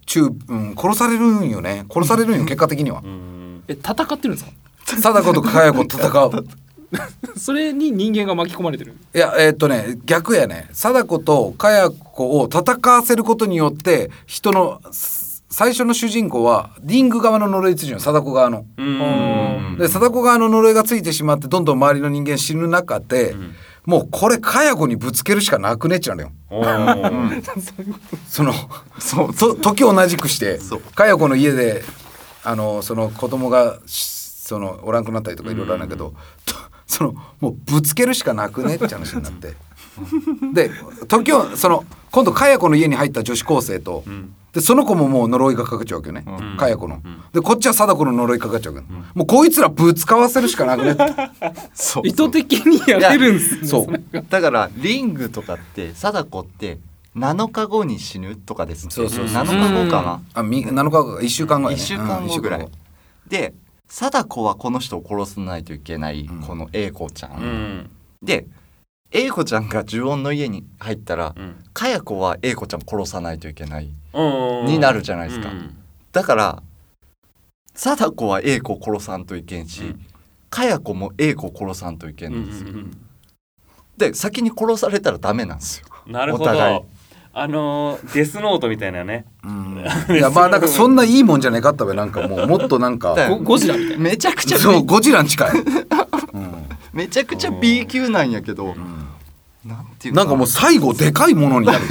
[0.06, 1.86] 中、うん、殺されるんよね。
[1.90, 3.02] 殺されるんよ結果的には。
[3.04, 3.33] うん
[3.68, 4.52] え戦ってるんですか？
[4.86, 6.46] 貞子とかや子戦う。
[7.38, 8.96] それに人間が巻き込まれてる。
[9.16, 10.70] いやえっとね逆やね。
[10.74, 18.66] 貞子とかや子を戦わせることによって人のす最初の主人公はリング側の呪いついてるの貞子側の。
[18.78, 19.76] うん。
[19.80, 23.36] で貞子側の呪いがついてしまってどんどん周りの人間死ぬ中で、
[23.86, 26.32] もうこれかや子にぶつけるしかなくねっちゃうのよ。
[28.28, 28.54] その
[29.00, 29.34] そう。
[29.34, 30.60] と時同じくして
[30.96, 31.84] かや子の家で
[32.44, 36.14] あのその子供がしそのおらんくなったりとかいろいろあるんだけど、
[36.46, 39.56] とそのもうぶつけるしかなくねって話になって。
[40.54, 40.72] で
[41.08, 44.36] 時をその今度かや子の家に入った女子高生と、ん。
[44.52, 46.58] でその子ももう呪いがかかっちゃうわけよね、ん。
[46.58, 47.02] かや子の、
[47.32, 51.06] でこっちは貞子の呪いかかっちゃうわけよ、もうこいつらぶつかわせるしかなくねって。
[51.74, 52.08] そう。
[52.08, 53.68] 意図的にやれるんですね。
[53.68, 54.24] そう。
[54.30, 56.78] だからリングとかって貞子って
[57.16, 58.92] 7日後に死ぬとかですね。
[58.92, 59.44] そうそうそう。
[59.44, 61.82] 7日後かな、あみ7日後1週間後やね。
[61.82, 62.72] 1週間後ぐらい、うん
[63.28, 63.54] で
[63.88, 66.42] 貞子はこの人を殺さないといけない、ん。
[66.42, 67.90] この英子ちゃん、うん。
[68.24, 68.48] で
[69.12, 71.56] 英子ちゃんが呪音の家に入ったらうん。
[71.74, 73.94] かや子は英子ちゃん殺さないといけない。
[74.14, 74.66] うん。
[74.66, 75.50] になるじゃないですか。
[75.50, 75.78] うん。
[76.12, 76.64] だから
[77.76, 80.06] 貞子は英子を殺さんといけんし、うん。
[80.54, 82.98] かや子も英子を殺さんといけんうんんですよ、うん
[83.96, 86.86] で先に殺されたらダメなんですよなるほお互いど
[87.36, 89.26] あのーデスノートみたいなね。
[89.44, 89.84] うん。
[90.16, 94.04] いやまあなんかそんないいもんじゃねえかったべなんかもうもっとなんか だゴゴジラみたいな。
[94.04, 96.66] めちゃくちゃそうゴジラに近い、うん。
[96.94, 98.76] めちゃくちゃ B 級なんやけど、
[99.66, 101.80] なんていうなんかもう最後でかいものになる。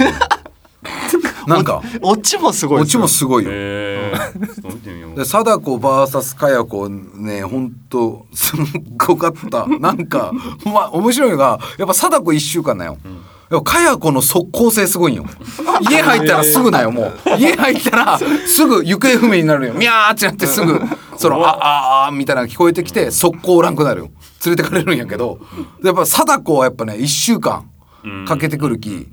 [1.45, 1.81] なんか。
[2.01, 3.51] オチもすごいオチもすごいよ。
[3.51, 8.59] で貞子 VS かや子ねほんとすっ
[8.97, 9.67] ごかった。
[9.67, 10.31] なんか
[10.65, 13.09] まあ面白いのがやっぱ貞子1週間だよ、やっぱ
[13.61, 15.25] かや子の速攻性すごいんよ。
[15.89, 17.13] 家入ったらすぐだよもう。
[17.37, 20.79] 家入ったらすぐ行方不明になるよミャーってなってすぐ
[21.17, 24.09] そのあああみたいなのが聞こえてきて速攻おらんくなるよ。
[24.45, 25.39] 連れてかれるんやけど。
[25.83, 27.65] やっぱ貞子はやっぱね1週間
[28.27, 29.07] かけてくるき、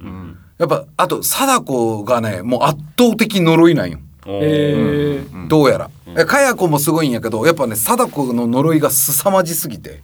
[0.59, 3.99] やっぱあと貞子がねもう圧倒的呪いなんよ。
[4.27, 5.49] えー。
[5.49, 10.03] どうやら、えかや子もすごいんやけどやっぱね貞子の呪いが凄まじすぎて。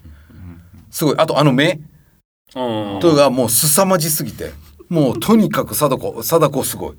[0.90, 1.14] すごい。
[1.18, 1.72] あとあの目。
[1.72, 1.96] うん
[3.01, 4.53] とがもう凄まじすぎて。
[4.88, 6.95] もうとにかく貞子貞子すごい。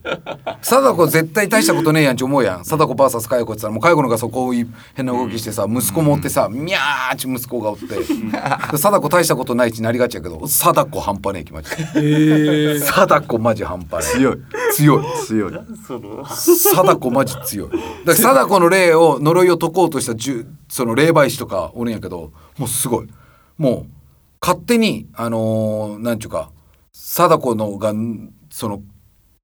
[0.61, 2.65] 貞子絶対大したことねえやんち思うやん。
[2.65, 7.87] 貞子 VS かや子って言ったらもうかや子のがそこういう変な動きしてさ息子もおってさミャーち息子がおって。
[7.87, 8.03] で
[8.77, 11.67] 貞子大したことないちなりがちやけど貞子半端ねえ気持ち。
[11.95, 11.99] え。
[12.75, 14.13] ー貞子マジ半端ねえ。
[14.13, 14.37] 強い。
[14.75, 15.03] 強い。
[15.25, 15.53] 強い。
[16.29, 17.69] 貞子マジ強い。
[17.69, 20.13] だから貞子の霊を呪いを解こうとした
[20.67, 23.07] その霊媒師とかおるんやけどもうすごい。
[23.57, 23.96] もう
[24.47, 26.51] 勝手にあのーなんちゅうか
[26.93, 28.81] 貞子のがんその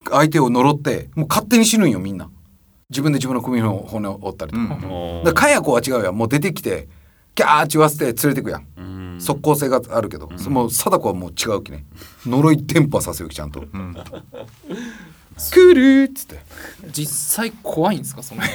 [0.10, 2.30] 相手を呪ってもう勝手に死ぬんよみんな。
[2.90, 5.24] 自分で自分の首の骨を折ったりとか,、うん。
[5.26, 6.16] だかや子は違うやん。
[6.18, 6.88] もう出てきて
[7.36, 8.68] キャーチ言わせて連れてくやん。
[8.78, 8.82] う
[9.18, 9.20] ん。
[9.20, 11.86] 即効性があるけど、もう貞子はもう違うきね。
[12.26, 13.60] 呪い伝播させよきちゃんと。
[13.60, 13.96] うん
[15.38, 16.40] 「来る!」っつって。
[16.94, 18.48] 実際怖いんですかその映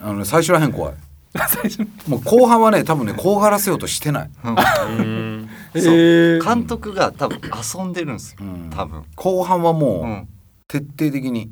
[0.00, 0.94] あのね最初らへん怖い。
[0.94, 4.30] 画最 初もう後半はね多分ね怖がらせようとしてない。
[4.44, 5.48] うん。
[5.74, 5.92] え そう。
[5.92, 6.44] ー。
[6.44, 8.70] 監督が多分遊んでるんですようん。
[8.70, 9.02] 多分。
[9.16, 10.28] 後半はもう、うん。
[10.68, 11.50] 徹底的に。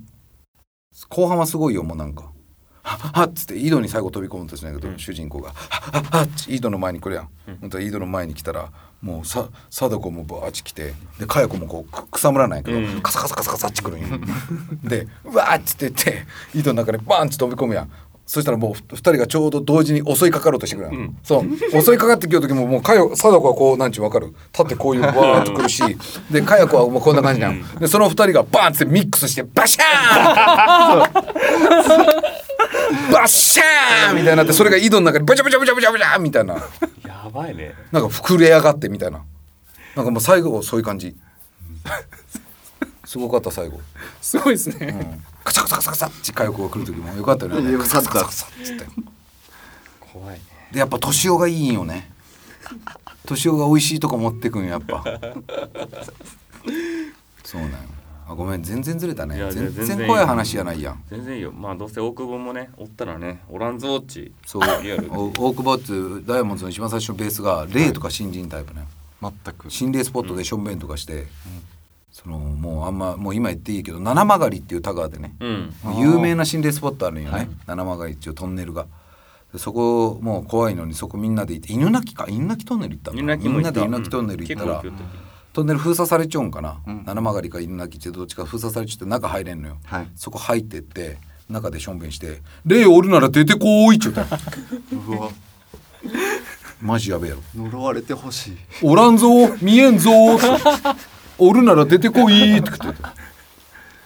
[1.09, 2.31] 後半はすごいよもうなんか
[2.83, 7.29] 「はっはっ」つって井戸に最後飛び込むとしないけど、主人公が「はっはっはっ」井戸の前に来るやん、
[7.61, 13.01] ほんと井戸の前に来たらもうさ貞子もバーッチ来てで佳代子もこうく草むらないけど、うん。
[13.01, 14.07] カサカサカサカサっち来るんよ。
[14.85, 17.91] で「うわーっ」つってって井戸の中にバーンって飛び込むやん
[18.27, 21.17] そしたらもうふ二人がちょうど同時に襲いかかろうとしてくるやん、うん。
[21.23, 21.45] そう。
[21.83, 24.29] 襲いかかってきよう時ももう佳代貞子はこうなんちゅうわかる。
[24.53, 25.83] 立ってこういうバーッとくるし。
[26.31, 27.63] で佳代子はもうこんな感じなん。
[27.79, 31.09] でその二人がバーンってミックスしてバシャー！
[31.09, 31.13] ン
[33.13, 36.55] バッシャー ンみたいになってそれが井戸の中にバチャバチャバチャバチャバチャみたいな。
[36.55, 36.61] や
[37.33, 37.75] ばいね。
[37.91, 39.23] なんか膨れ上がってみたいな。
[39.97, 41.17] なんかもう最後そういう感じ。
[43.05, 43.81] すごかった最後、
[44.21, 47.79] すごいですね、うん、カチャカチャカチャカチャって佳代子が来る時もよかったよね。
[47.79, 48.87] カチャカチャカチャカチャっつって。
[50.01, 50.41] 怖いね。
[50.73, 52.11] でやっぱ敏夫がいいんよね。
[53.25, 55.05] 敏夫が美味しいとこ持ってくんよやっぱ。
[57.45, 57.77] そうなんよ。
[58.29, 58.63] あごめん。
[58.63, 59.37] 全然ずれたね。
[59.37, 61.03] いや全全然然怖い話じゃないやん。
[61.11, 61.53] 全然いいよ。
[61.53, 64.33] まあどうせ大久保もねおったらねおらんぞっち。
[64.47, 64.63] そう。
[64.83, 68.87] リアルお大久保っていうダイヤモンドの一番最初のベースが霊とか新人タイプね、
[69.21, 69.71] 全く。
[69.71, 71.27] 心霊スポットでしょんべんとかして、
[72.25, 75.73] そのもうあんまもう今言っていいけど七曲りっていう田川でね、うん。
[75.99, 77.49] 有名な心霊スポットあるんよね、はい。
[77.67, 78.87] 七曲りっていうトンネルが。
[79.53, 82.27] でそこもう怖いのにそこみんなで行って犬鳴か？
[82.29, 83.73] 犬鳴トンネル行ったみんなで犬鳴
[84.09, 84.93] トンネル行ったら、うん
[85.53, 87.03] トンネル封鎖されちゃうんかな、うん。
[87.05, 90.09] 七曲りか犬鳴ってどっちか封鎖されちゃって中入れんのよ、はい。
[90.17, 91.19] そこ入ってって
[91.51, 94.29] 中でしょんべんして「霊おるなら出てこい」っちゅうたよ
[95.09, 95.29] うわ。
[96.81, 97.43] マジやべえやろ。
[97.65, 98.57] 呪われてほしい。
[98.83, 99.29] おらんぞ
[99.61, 100.47] 見えんぞって
[101.39, 103.15] おるなら出てこいって言ってた。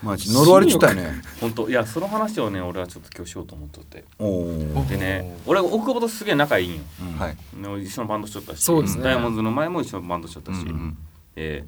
[0.03, 1.21] マジ呪われちゃったよね。
[1.41, 4.03] 本当いやその話をね俺はちょっと今日しようと思っとって
[4.89, 6.81] でね俺大久保とすげえ仲いいんよ。
[7.01, 7.35] うんはい。
[7.55, 9.03] ね一緒のバンドしとったしそうですね。
[9.03, 10.97] ダイヤモンドの前も一緒のバンドしとったし、うんうん
[11.35, 11.65] で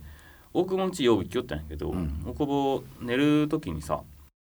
[0.52, 2.24] 大久保んち曜日来よったんやけど、うん。
[2.26, 4.02] 大久保寝る時にさ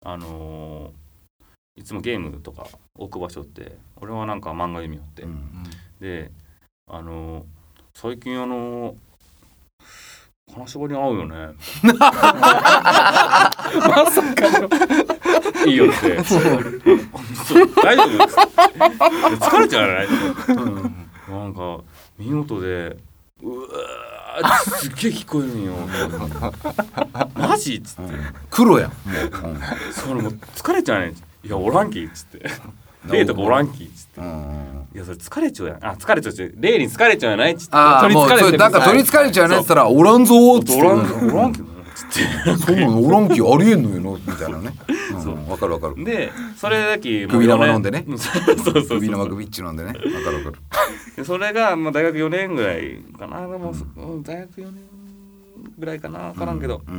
[0.04, 5.64] あのーいつもゲームとか置く場所って俺はなんか漫画読みよって、うん。
[6.00, 6.30] で
[6.88, 7.44] あのー
[7.94, 8.94] 最近あのー
[10.52, 11.54] 金縛りに合うよね。
[11.82, 11.92] ま
[14.10, 14.68] さかの
[15.66, 16.16] いいよって。
[17.82, 18.36] 大丈夫です。
[19.38, 20.08] 疲れちゃうない、
[21.28, 21.80] なんか
[22.18, 22.96] 見事で
[23.42, 25.74] うわーすっげえ聞こえるんよ。
[27.34, 28.12] マジっつって。
[28.50, 28.96] 黒やんもう。
[29.92, 31.16] それもう疲れちゃうねんい
[31.48, 32.50] やおらんきっつって
[33.08, 34.20] 霊とかおらんきっつって。
[34.20, 35.84] いやそれ疲れちゃうやん。
[35.84, 37.76] あ疲れちゃうち霊に疲れちゃうやないっつって。
[37.76, 38.42] ああもう取り憑かれて。
[38.42, 40.82] るそれなんか取りつかれちゃうねっつったらおらんぞーっつって。
[40.82, 41.62] おらんおらんきっ
[41.94, 42.08] つっ
[42.46, 44.74] てそんなのおらんきありえんのよみたいなね。
[45.14, 45.16] う。
[45.16, 46.04] んそうわかるわかる。
[46.04, 48.04] でそれだけ首生飲んでね。
[48.08, 48.98] うそうそうそう。
[48.98, 49.88] 首生グビッチ飲んでね。
[49.88, 50.54] わかるわかる。
[51.16, 53.40] でそれが、まあ、大学4年ぐらいかな。
[53.40, 54.72] でも、うん大学4年
[55.78, 56.32] ぐらいかな。
[56.32, 56.94] 分からんけど、うん。
[56.94, 56.98] う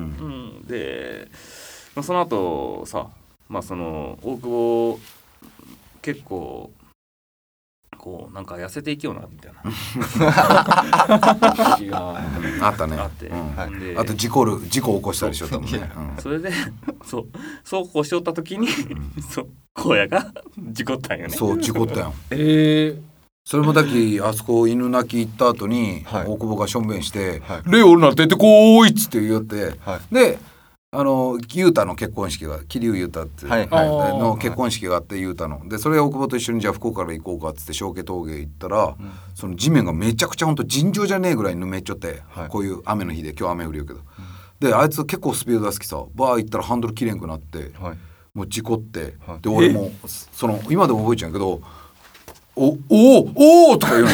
[0.63, 0.67] ん。
[0.67, 1.27] で、
[1.95, 3.07] まあ、その後さ
[3.49, 4.99] まあその大久保
[6.01, 6.71] 結構
[7.97, 9.61] こうなんか痩せていきようなみたいな。
[11.77, 12.17] 時 が
[12.61, 12.97] あったね。
[12.97, 13.55] あって、うん。
[13.55, 15.91] はいであと事故る事故起こしたりしよったもんね。
[16.19, 16.49] それで
[17.05, 17.27] そう
[17.63, 18.67] そうこうしよった時に、
[19.29, 21.33] そう荒野が事故ったんよね。
[21.33, 22.13] うんそう事故ったよ。
[22.31, 23.01] えー、
[23.45, 26.25] それもだきあそこ犬鳴き行った後にはい。
[26.25, 29.77] 大久保がしょんべんしてはい「レオな出てこーい!」っつって言って。
[29.85, 30.15] はい。
[30.15, 30.39] で
[30.93, 33.87] あの雄太の結婚式が桐生雄太ってはいはい。
[34.19, 35.61] の結婚式があって雄太の。
[35.69, 38.97] でそれ大久保と一緒にじゃあ福岡から行こうかっつって小家峠行ったら
[39.33, 42.49] その地面がめちゃくちゃほんと尋常じゃねえぐらいぬめっちゃってはい。
[42.49, 44.01] こういう雨の日で今日雨降りよけど。
[44.59, 47.97] であいつ結構スピード出すきさバー行ったらハンドル切れんくなってはい。
[48.33, 49.39] もう事故って、はい。
[49.41, 49.91] で俺も
[50.33, 51.61] その今でも覚えちゃうけど
[52.53, 54.09] 「おおーおお!」とか言うの。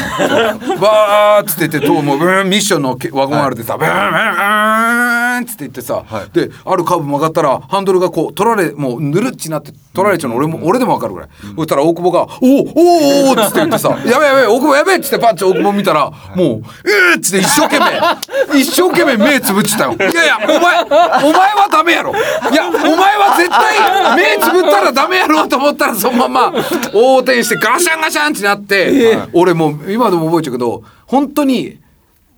[0.80, 5.07] バーッつって言ってともうブーンミッションのけワゴンあるでさ、ブーンブーンブー
[5.38, 6.30] ンっつって言ってさ、はい。
[6.32, 10.36] であるカーブ曲がったらハンドルがこう取られもうぬるっちなって取られちゃうの。
[10.36, 18.00] 俺も、俺でも分かるぐらい、そしたら大久保が「おおおお!」っつって言ってさ「やべやべ大久保やべ!」っつってパッチ大久保見たら、もう「えー!」っつって一生懸命
[18.60, 20.10] 一生懸命目つぶっちゃったよ。
[20.10, 22.12] いやいやお前お前はダメやろ。
[22.12, 26.52] いやお前は絶対目つぶったらダメやろと思ったらそのまま
[26.92, 31.78] 横転してガシャンガシャンってなって、俺もう今でも覚えちゃうけど本当に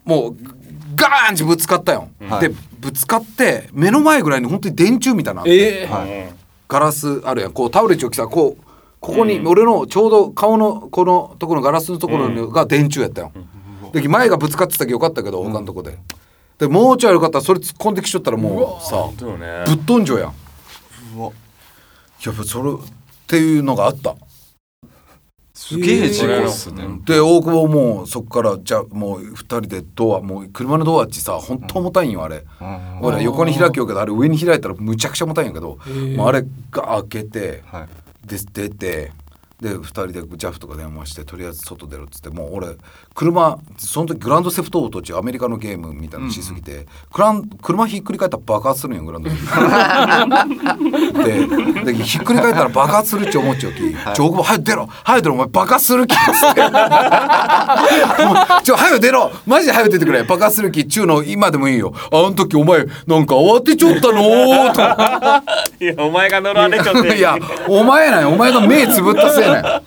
[0.04, 0.36] もう
[0.96, 2.48] ガーンってぶつかったよ、はい。
[2.48, 6.33] でぶつかって目の前ぐらいに本当に電柱みたいな、えーはい。
[6.69, 7.53] ガラスあるやん。
[7.53, 8.64] こう倒れちゃうきさこう
[9.01, 13.33] ここに俺のちょうど顔のこのところのガラスのところが電柱やったよ、
[13.93, 15.99] で前がぶつかってたきよかったけど他のとこで、
[16.59, 19.09] でもうちょい悪かったらそれ突っ込んできちゃったらもうさ
[19.66, 20.35] ぶっ飛んじゃうやん。
[21.16, 21.33] うわ。
[22.25, 22.77] やっぱそれっ
[23.27, 24.14] ていうのがあった
[25.70, 32.78] すげえ事故っすね、うんで大久保もそこからじゃあもう2人でドアもう車のドアっちさほんと重たいんよあれ、うん。
[33.00, 37.88] ほら横に開きようけどあれ上に開いたらむちゃくちゃ重たいんやけど、ーもうあれが開けてはい。
[38.26, 39.12] で出て
[39.61, 42.76] で2人で JAF とか電話してとりあえず外出ろっつってもう俺
[43.14, 49.46] 車その時グランドセフトオートっちアメリカのゲームみたいなのしすぎて、クラン車ひっくり返ったら爆発するんよグランドセフ
[51.12, 51.25] ト
[51.85, 53.79] ででひっくり返ったら爆発するっち思っちゃうき
[54.14, 56.61] 「ちょ大久保早く出ろ早く出ろお前爆発するき」っつって。
[58.25, 61.92] もうちょ早く出ろマジで早く出てくれ爆発する気っちゅうの今でもいいよ。
[62.12, 64.73] あの時お前なんか慌てちょったのー
[65.79, 65.85] と。
[65.85, 67.18] いやお前が乗られちゃって。
[67.18, 67.37] いや
[67.68, 69.83] お前なんやお前が目つぶったせいなんや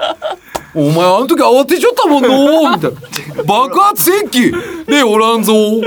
[0.76, 3.44] お前あの時慌てちょったもんのーみたいな。
[3.44, 4.52] 爆発戦記
[4.88, 5.54] でおらんぞ。
[5.54, 5.84] ー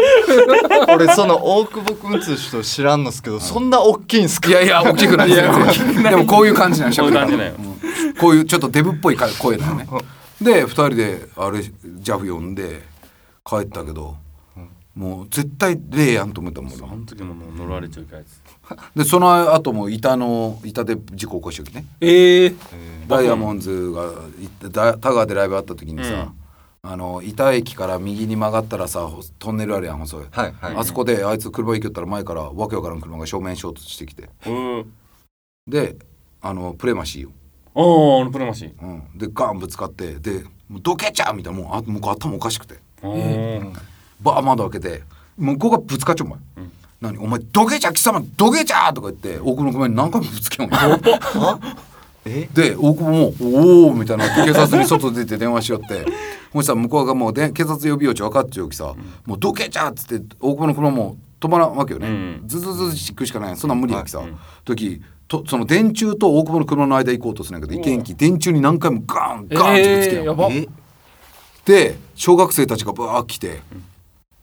[0.95, 4.49] 俺その大久保くんつう人知らんのっすけどそんな大きいんすか？
[4.49, 5.29] いやいや大きくない。
[5.29, 7.49] ですよでもこういう感じなんやこうい。
[7.49, 8.15] う。
[8.21, 9.87] こういうちょっとデブっぽい声だよね。
[10.41, 12.83] で2人であれ JAF 呼んで
[13.45, 14.17] 帰ったけど
[14.95, 16.83] もう絶対霊やんと思ったもん俺。
[16.85, 18.41] あの時ももう乗られちゃうやつ。
[18.97, 21.87] でその後も板の板で事故起こしときね。
[22.01, 22.57] えー、
[23.09, 24.13] ダイヤモンズが
[24.71, 26.33] 田川でライブあった時にさ、
[26.83, 30.77] あの板駅から右に曲がったらさトンネルあるやん細い、はいはい。
[30.77, 34.29] あそこであいつ車行きよったら前からわけわからん車が正面衝突してきて。
[34.47, 34.93] うん。
[35.67, 35.97] で
[36.41, 37.31] あのプレマシーよ、
[37.75, 37.83] ああ
[38.23, 42.77] あのプロマシンうん、でガンぶつかってで「もうどけちゃう!」みたいなもうあ向こう頭おかしくて。
[43.03, 43.73] うん
[44.21, 45.03] バー窓開けて
[45.37, 46.39] 向こうがぶつかっちゃうお前、
[47.03, 47.19] 何？
[47.19, 50.79] お前どけちゃ貴様どけちゃとか言って大久保の車に何回もぶつけよんえ
[52.53, 56.05] で大久保も「おお」みたいにな警察に外出て電話しよって。
[56.53, 58.95] そしたら向こうがもうで警察呼びようち分かっちゃうきさ
[59.27, 62.43] 「もうどけちゃ!」っつって大久保の車も止まらんわけよね、うん。
[62.47, 63.57] ズズズズって行くしかない。
[63.57, 64.29] そんなん無理やきさ、はい。
[64.29, 64.37] うん。
[64.65, 70.69] 時とその電柱と大久保の車の間行こうとするんやけど行けんき電柱に何回もガーンガーンってぶつけよん、え
[71.65, 73.61] で小学生たちがバーッ来て、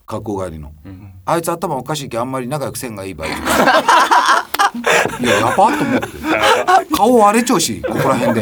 [0.05, 0.71] 学校帰りの。
[0.85, 1.11] うん。
[1.25, 3.27] あいつ頭おかしいけどあんまり仲良くせんがいい場合
[5.19, 6.07] いややばっと思って。
[6.95, 8.41] 顔割れちゃうしここら辺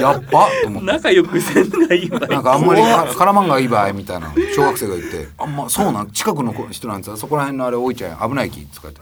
[0.00, 0.86] やっばと思って。
[0.86, 7.16] 仲良くせんがいいわなんかあんまりか絡まんがいい場合みたいな小学生が言って「あんまそうなん近くの子人なんですよ。
[7.16, 9.00] そこら辺のあれ置いちゃえ危ないき」とか言って。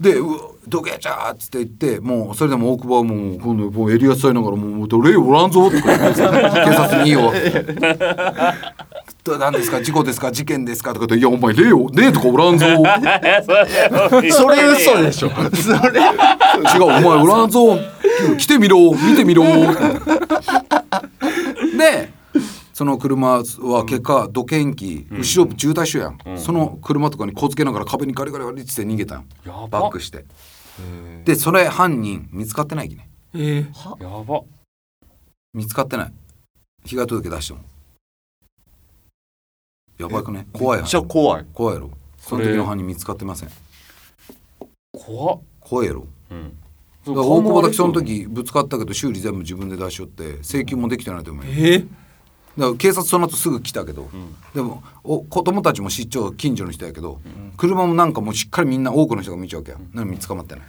[0.00, 6.26] で「うわどけやちゃー」っつって言ってもうそれでも大久保はもう今度もう襟足さえながらもう「もう霊おらんぞ」とか言って警
[6.74, 7.38] 察に言いよど
[9.26, 9.80] 何ですか？
[9.82, 10.32] 事故ですか？
[10.32, 12.66] 事件ですか?」とか言って「いやお前霊を霊とかおらんぞ」
[14.22, 15.30] 違うそれ嘘でしょ。
[15.30, 15.38] そ
[15.92, 16.00] れ
[16.80, 17.78] お前おらんぞ。
[18.38, 19.44] 来てみろ見てみろ」
[21.78, 22.12] で
[22.72, 29.26] その車は結果土建機後ろ渋滞しようやん、その車とかにこつけながら壁にガリガリガリって逃げたん。
[29.46, 30.24] バックして。
[31.24, 33.08] でそれ犯人見つかってないきね。
[33.34, 33.66] え
[34.00, 34.40] やば。
[35.54, 36.12] 見つかってない。
[36.86, 37.60] 被害届出しても
[39.98, 40.46] やばくね？
[40.52, 41.46] 怖いやじゃあ怖い。
[41.52, 41.90] 怖いやろ。
[42.18, 43.50] その時の犯人見つかってません。
[44.92, 45.40] 怖っ。
[45.60, 46.06] 怖いやろ。
[46.30, 46.58] うん。
[47.04, 51.50] だから大久保だけその時ぶつかったけど修理全部自分で出しよって請求もできてないと思うよ。
[51.54, 54.36] えだから警察その後すぐ来たけど、ん。
[54.54, 57.20] でもお子供たちも出張近所の人やけど、
[57.56, 60.64] 車もなんかもうしっかりみんな多くの人が見ちゃうわけや、なのに捕まってない？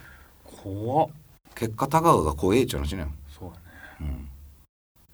[0.62, 1.08] 怖っ。
[1.54, 3.08] 結果田川が怖えっちゃう話ねよ
[3.38, 4.24] そうだね。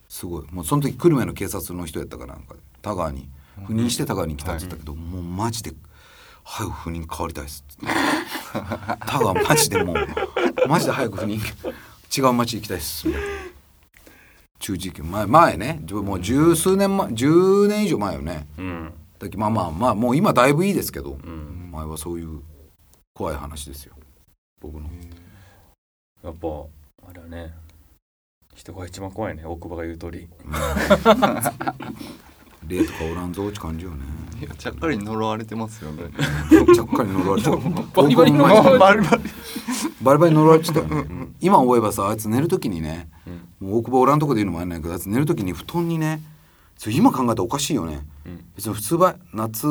[0.09, 0.47] すごい。
[0.51, 2.61] もうその時久留米の警察の人やったかなんかで。
[2.83, 3.29] 田川に
[3.67, 5.73] 赴任して田川に来たって言ったけど、もうマジで
[6.45, 7.87] 「早く赴任変わりたいっす」って。
[8.53, 9.97] 田川マジでもう
[10.69, 11.41] マジで早く赴任
[12.17, 13.29] 違う町行きたいっすみたいな。
[14.59, 15.81] 中時期前前ね。
[15.91, 18.47] もう十数年前10年以上前よね。
[18.59, 18.93] うん。
[19.19, 21.71] だまあまあまあもう今だいぶいいですけど、うん。
[21.73, 22.41] 前はそういう
[23.15, 23.95] 怖い話ですよ。
[24.61, 24.91] 僕の。
[26.23, 26.49] やっぱ
[27.09, 27.55] あれはね
[28.55, 29.45] 人が一番怖いね。
[29.45, 30.29] 大久保が言う通り
[32.71, 33.99] 霊とかおらんぞって感じよね。
[34.41, 36.05] いやちゃっかり呪われてますよね。
[36.75, 37.61] ちゃっかり呪われちゃう
[37.95, 38.95] バリバリ呪われちゃうバ
[40.15, 41.29] リバリ呪われてたよね。
[41.41, 43.11] 今思えばさあいつ寝る時にね
[43.61, 43.69] うん。
[43.69, 46.23] もう大久保おらんとこで言うのもあれないけどあいつ寝る時に布団にね
[46.79, 48.07] それ今考えたらおかしいよね。
[48.25, 48.45] うん。
[48.57, 49.67] 別に普通は夏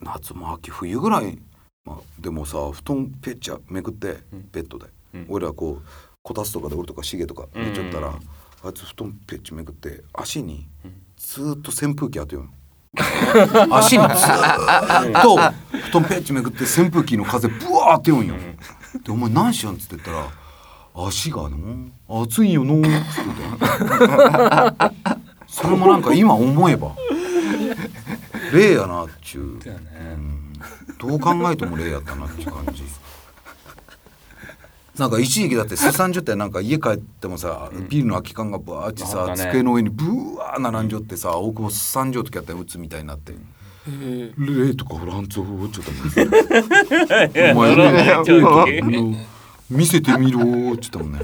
[0.00, 1.38] 夏も秋冬ぐらい、
[1.84, 4.48] まあ、でもさ布団ペッチャめくってうん。
[4.50, 5.26] ベッドで、うん。
[5.28, 5.86] 俺らこう
[6.22, 8.14] こたつとかで俺とかシゲとか寝ちゃったら、うん。
[8.14, 12.50] あいつ布団ペッチめくって足にうんずーっと扇風機当てようよ
[13.76, 15.36] 足にずーっと。
[15.90, 18.34] 布団ペッチめくって扇風機の風ブワーって言うんよ、
[19.04, 20.28] でお前何しやんっつって言ったら
[21.06, 23.30] 「足がの暑いよの」っつって。
[24.88, 24.96] て
[25.46, 26.96] それもなんか今思えば。
[28.52, 29.64] 霊やなっちゅう。
[29.64, 30.16] だよね。
[30.98, 32.82] どう考えても霊やったなっていう感じ
[34.98, 39.50] なんか一時期だってすさんじょってなんか家帰ってもさ、ビールの空き缶がバーってさ、あったね。
[39.50, 43.34] 机の上にブワー並んじょってさ大久保すさんじょう時やったら打つみたいになって。
[43.88, 45.90] え霊とかフランツを ちょっと
[47.52, 49.16] お前呪われちゃうあけの
[49.70, 51.20] 見せてみろーっつったもんね。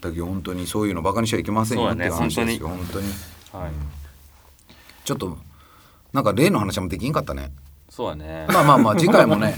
[0.00, 3.08] だけど本当にそういうのバカにしちゃいけませんよって話ですよ、本当に。
[3.52, 3.72] はい。
[5.04, 5.36] ちょっと
[6.12, 7.52] なんか例の話もできんかったね。
[7.90, 8.46] そうだね。
[8.48, 9.54] まあまあまあ次回もね。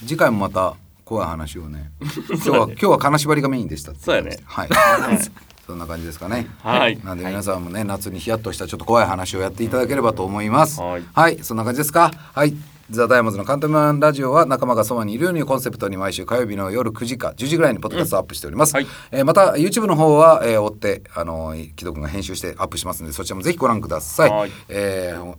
[0.00, 1.90] 次回もまた怖い話をね。
[2.30, 4.38] 今日は今日は金縛りがメインでしたそうやね。
[4.44, 4.68] はい。
[5.66, 6.46] そんな感じですかね。
[6.62, 6.98] はい。
[7.02, 10.80] なんで皆さんもね夏にヒヤッとしたちょっと怖い話をやっていただければと思います。
[10.80, 11.02] はい。
[11.14, 11.38] はい。
[11.42, 12.10] そんな感じですか？
[12.34, 12.54] はい。
[12.90, 18.86] ザ・ダイヤモンドのカントマンラジオは仲間がそばにいるようにコンセプトに毎週火曜日の夜9時か10時ぐらいにポッドキャストをアップしております、はい。
[19.10, 24.50] えーまた YouTube の方は、えー追ってあのー木戸君が編集してアップしますのでそちらもぜひご覧ください、はい。
[24.68, 25.34] えー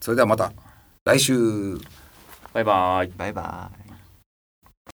[0.00, 0.52] それではまた
[1.04, 1.76] 来週。
[2.52, 3.12] バイバイ。
[3.16, 3.83] バイバイ